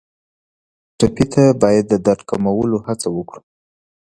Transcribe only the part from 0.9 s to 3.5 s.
ټپي ته باید د درد کمولو هڅه وکړو.